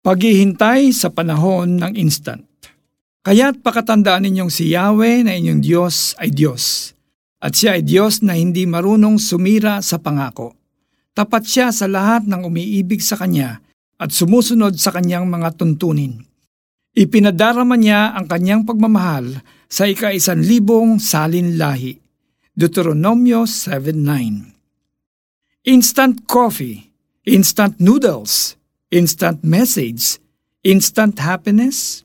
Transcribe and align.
Paghihintay 0.00 0.96
sa 0.96 1.12
panahon 1.12 1.76
ng 1.76 1.92
instant. 1.92 2.40
Kaya't 3.20 3.60
pakatandaan 3.60 4.24
ninyong 4.24 4.48
si 4.48 4.72
Yahweh 4.72 5.28
na 5.28 5.36
inyong 5.36 5.60
Diyos 5.60 6.16
ay 6.16 6.32
Diyos. 6.32 6.96
At 7.36 7.52
siya 7.52 7.76
ay 7.76 7.84
Diyos 7.84 8.24
na 8.24 8.32
hindi 8.32 8.64
marunong 8.64 9.20
sumira 9.20 9.84
sa 9.84 10.00
pangako. 10.00 10.56
Tapat 11.12 11.44
siya 11.44 11.68
sa 11.68 11.84
lahat 11.84 12.24
ng 12.24 12.48
umiibig 12.48 13.04
sa 13.04 13.20
Kanya 13.20 13.60
at 14.00 14.08
sumusunod 14.08 14.72
sa 14.80 14.88
Kanyang 14.88 15.28
mga 15.28 15.60
tuntunin. 15.60 16.24
Ipinadarama 16.96 17.76
niya 17.76 18.16
ang 18.16 18.24
Kanyang 18.24 18.64
pagmamahal 18.64 19.44
sa 19.68 19.84
ikaisan 19.84 20.40
libong 20.40 20.96
salin 20.96 21.60
lahi. 21.60 22.00
Deuteronomio 22.56 23.44
7.9 23.44 25.68
Instant 25.68 26.24
coffee, 26.24 26.88
instant 27.28 27.76
noodles, 27.76 28.56
instant 28.90 29.38
message, 29.46 30.18
instant 30.66 31.14
happiness? 31.22 32.02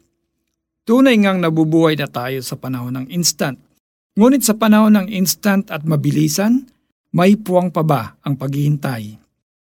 Tunay 0.86 1.18
ngang 1.18 1.42
nabubuhay 1.42 1.98
na 1.98 2.06
tayo 2.06 2.38
sa 2.46 2.54
panahon 2.54 2.94
ng 2.94 3.08
instant. 3.10 3.58
Ngunit 4.14 4.46
sa 4.46 4.54
panahon 4.54 4.94
ng 4.94 5.10
instant 5.10 5.74
at 5.74 5.82
mabilisan, 5.82 6.70
may 7.10 7.34
puwang 7.42 7.74
pa 7.74 7.82
ba 7.82 8.14
ang 8.22 8.38
paghihintay? 8.38 9.18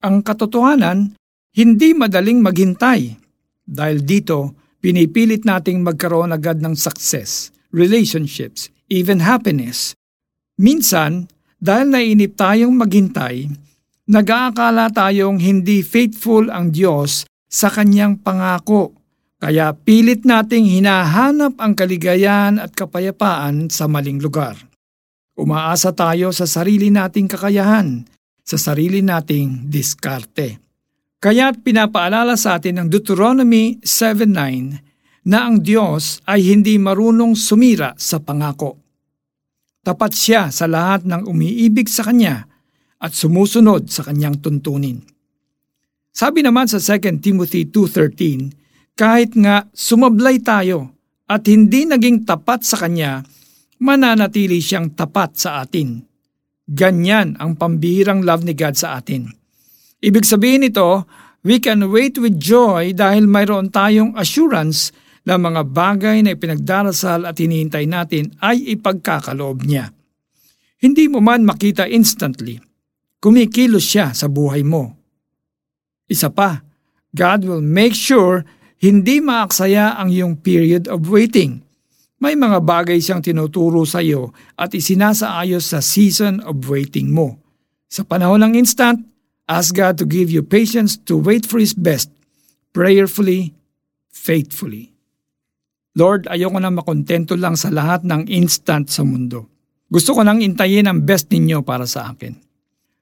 Ang 0.07 0.23
katotohanan, 0.23 1.19
hindi 1.59 1.91
madaling 1.91 2.39
maghintay. 2.39 3.19
Dahil 3.67 3.99
dito, 4.07 4.55
pinipilit 4.79 5.43
nating 5.43 5.83
magkaroon 5.83 6.31
agad 6.31 6.63
ng 6.63 6.79
success, 6.79 7.51
relationships, 7.75 8.71
even 8.87 9.27
happiness. 9.27 9.99
Minsan, 10.55 11.27
dahil 11.59 11.91
nainip 11.91 12.39
tayong 12.39 12.79
maghintay, 12.79 13.51
nag-aakala 14.09 14.89
tayong 14.89 15.37
hindi 15.39 15.85
faithful 15.85 16.49
ang 16.49 16.73
Diyos 16.73 17.29
sa 17.45 17.69
kanyang 17.69 18.19
pangako. 18.25 18.97
Kaya 19.39 19.71
pilit 19.71 20.27
nating 20.27 20.67
hinahanap 20.67 21.61
ang 21.63 21.79
kaligayahan 21.79 22.59
at 22.59 22.75
kapayapaan 22.75 23.71
sa 23.71 23.87
maling 23.87 24.19
lugar. 24.19 24.59
Umaasa 25.39 25.95
tayo 25.95 26.35
sa 26.35 26.51
sarili 26.51 26.91
nating 26.91 27.31
kakayahan, 27.31 28.03
sa 28.43 28.59
sarili 28.59 28.99
nating 28.99 29.71
diskarte. 29.71 30.59
Kaya't 31.23 31.63
pinapaalala 31.63 32.35
sa 32.35 32.59
atin 32.59 32.83
ng 32.83 32.89
Deuteronomy 32.91 33.79
7.9 33.79 35.31
na 35.31 35.47
ang 35.47 35.63
Diyos 35.63 36.19
ay 36.27 36.51
hindi 36.51 36.75
marunong 36.75 37.39
sumira 37.39 37.95
sa 37.95 38.19
pangako. 38.19 38.75
Tapat 39.87 40.13
siya 40.15 40.51
sa 40.51 40.67
lahat 40.67 41.07
ng 41.07 41.31
umiibig 41.31 41.87
sa 41.87 42.03
Kanya 42.03 42.58
at 42.99 43.15
sumusunod 43.15 43.87
sa 43.91 44.07
kanyang 44.07 44.43
tuntunin. 44.43 45.03
Sabi 46.11 46.43
naman 46.43 46.67
sa 46.67 46.83
2 46.83 47.23
Timothy 47.23 47.71
2.13, 47.71 48.99
kahit 48.99 49.39
nga 49.39 49.71
sumablay 49.71 50.43
tayo 50.43 50.99
at 51.31 51.47
hindi 51.47 51.87
naging 51.87 52.27
tapat 52.27 52.67
sa 52.67 52.83
kanya, 52.83 53.23
mananatili 53.79 54.59
siyang 54.59 54.99
tapat 54.99 55.39
sa 55.39 55.63
atin. 55.63 56.03
Ganyan 56.67 57.39
ang 57.39 57.55
pambihirang 57.55 58.27
love 58.27 58.43
ni 58.43 58.53
God 58.59 58.75
sa 58.75 58.99
atin. 58.99 59.31
Ibig 60.03 60.27
sabihin 60.27 60.67
nito, 60.67 61.07
we 61.47 61.63
can 61.63 61.87
wait 61.89 62.19
with 62.19 62.37
joy 62.37 62.91
dahil 62.93 63.31
mayroon 63.31 63.71
tayong 63.71 64.19
assurance 64.19 64.91
na 65.23 65.39
mga 65.39 65.63
bagay 65.71 66.25
na 66.25 66.35
ipinagdarasal 66.35 67.29
at 67.29 67.37
hinihintay 67.39 67.87
natin 67.87 68.35
ay 68.43 68.75
ipagkakaloob 68.75 69.63
niya. 69.63 69.93
Hindi 70.79 71.11
mo 71.11 71.19
man 71.19 71.43
makita 71.43 71.87
instantly, 71.91 72.59
kumikilos 73.19 73.87
siya 73.87 74.15
sa 74.15 74.27
buhay 74.27 74.63
mo. 74.63 74.95
Isa 76.09 76.33
pa, 76.33 76.65
God 77.13 77.45
will 77.45 77.65
make 77.65 77.93
sure 77.95 78.47
hindi 78.79 79.19
maaksaya 79.19 79.99
ang 79.99 80.15
iyong 80.15 80.39
period 80.39 80.87
of 80.87 81.11
waiting. 81.11 81.67
May 82.19 82.35
mga 82.35 82.63
bagay 82.67 82.99
siyang 82.99 83.23
tinuturo 83.23 83.87
sa 83.87 84.03
iyo 84.03 84.35
at 84.59 84.75
isinasaayos 84.75 85.71
sa 85.71 85.79
season 85.79 86.43
of 86.43 86.67
waiting 86.67 87.15
mo. 87.15 87.39
Sa 87.87 88.03
panahon 88.03 88.43
ng 88.43 88.59
instant, 88.59 89.07
ask 89.47 89.75
God 89.75 89.99
to 90.03 90.07
give 90.07 90.27
you 90.31 90.43
patience 90.43 90.99
to 91.07 91.15
wait 91.15 91.47
for 91.47 91.63
His 91.63 91.75
best, 91.75 92.11
prayerfully, 92.75 93.55
faithfully. 94.11 94.91
Lord, 95.99 96.31
ayoko 96.31 96.59
na 96.59 96.71
makontento 96.71 97.35
lang 97.35 97.59
sa 97.59 97.71
lahat 97.75 98.07
ng 98.07 98.31
instant 98.31 98.91
sa 98.91 99.03
mundo. 99.03 99.51
Gusto 99.89 100.15
ko 100.15 100.21
nang 100.23 100.39
intayin 100.39 100.87
ang 100.87 101.03
best 101.03 101.31
ninyo 101.33 101.65
para 101.67 101.89
sa 101.89 102.13
akin. 102.13 102.48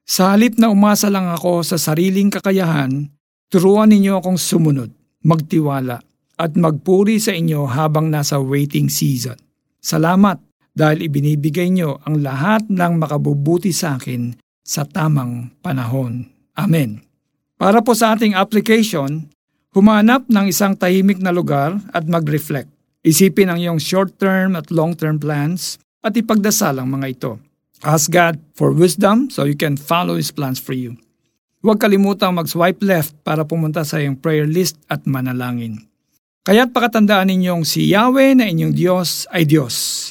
Sa 0.07 0.31
halip 0.31 0.55
na 0.55 0.71
umasa 0.71 1.11
lang 1.11 1.27
ako 1.27 1.67
sa 1.67 1.75
sariling 1.75 2.31
kakayahan, 2.31 3.11
turuan 3.51 3.91
ninyo 3.91 4.23
akong 4.23 4.39
sumunod, 4.39 4.87
magtiwala, 5.19 5.99
at 6.39 6.55
magpuri 6.55 7.19
sa 7.19 7.35
inyo 7.35 7.67
habang 7.67 8.07
nasa 8.07 8.39
waiting 8.39 8.87
season. 8.87 9.35
Salamat 9.83 10.39
dahil 10.71 11.11
ibinibigay 11.11 11.67
nyo 11.75 11.99
ang 12.07 12.23
lahat 12.23 12.71
ng 12.71 13.03
makabubuti 13.03 13.75
sa 13.75 13.99
akin 13.99 14.31
sa 14.63 14.87
tamang 14.87 15.51
panahon. 15.59 16.23
Amen. 16.55 17.03
Para 17.59 17.83
po 17.83 17.91
sa 17.91 18.15
ating 18.15 18.31
application, 18.31 19.27
humanap 19.75 20.23
ng 20.31 20.47
isang 20.47 20.79
tahimik 20.79 21.19
na 21.19 21.35
lugar 21.35 21.83
at 21.91 22.07
mag-reflect. 22.07 22.71
Isipin 23.03 23.51
ang 23.51 23.59
iyong 23.59 23.81
short-term 23.83 24.55
at 24.55 24.71
long-term 24.71 25.19
plans 25.19 25.75
at 25.99 26.15
ipagdasal 26.15 26.79
ang 26.79 26.95
mga 26.95 27.07
ito. 27.11 27.31
Ask 27.85 28.09
God 28.09 28.41
for 28.57 28.73
wisdom 28.73 29.29
so 29.29 29.45
you 29.45 29.53
can 29.53 29.77
follow 29.77 30.17
His 30.17 30.33
plans 30.33 30.57
for 30.57 30.73
you. 30.73 30.97
Huwag 31.61 31.77
kalimutang 31.77 32.33
mag-swipe 32.33 32.81
left 32.81 33.13
para 33.21 33.45
pumunta 33.45 33.85
sa 33.85 34.01
iyong 34.01 34.17
prayer 34.17 34.49
list 34.49 34.81
at 34.89 35.05
manalangin. 35.05 35.85
Kaya't 36.41 36.73
pakatandaan 36.73 37.29
ninyong 37.29 37.67
si 37.67 37.91
Yahweh 37.93 38.33
na 38.33 38.49
inyong 38.49 38.73
Diyos 38.73 39.29
ay 39.29 39.45
Diyos. 39.45 40.09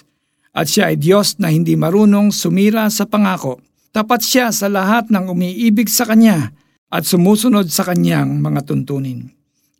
At 0.54 0.70
siya 0.70 0.94
ay 0.94 1.00
Diyos 1.00 1.42
na 1.42 1.50
hindi 1.50 1.74
marunong 1.74 2.30
sumira 2.30 2.86
sa 2.92 3.08
pangako. 3.08 3.58
Tapat 3.90 4.20
siya 4.22 4.52
sa 4.52 4.70
lahat 4.70 5.10
ng 5.10 5.26
umiibig 5.26 5.88
sa 5.90 6.06
Kanya 6.06 6.52
at 6.92 7.02
sumusunod 7.08 7.66
sa 7.72 7.82
Kanyang 7.88 8.38
mga 8.38 8.62
tuntunin. 8.62 9.32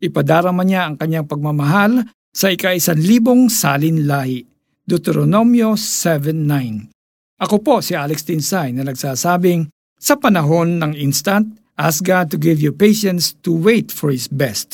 Ipadarama 0.02 0.64
niya 0.66 0.90
ang 0.90 0.96
Kanyang 0.98 1.28
pagmamahal 1.28 2.02
sa 2.34 2.50
ikaisan 2.50 2.98
libong 2.98 3.46
salin 3.46 4.08
lahi. 4.08 4.42
Deuteronomio 4.86 5.76
7.9 5.76 6.95
ako 7.36 7.60
po 7.60 7.74
si 7.84 7.92
Alex 7.92 8.24
Tinsay 8.24 8.72
na 8.72 8.82
nagsasabing, 8.88 9.68
sa 10.00 10.16
panahon 10.16 10.80
ng 10.80 10.96
instant, 10.96 11.60
ask 11.76 12.00
God 12.00 12.32
to 12.32 12.40
give 12.40 12.64
you 12.64 12.72
patience 12.72 13.36
to 13.44 13.52
wait 13.52 13.92
for 13.92 14.08
His 14.08 14.24
best. 14.24 14.72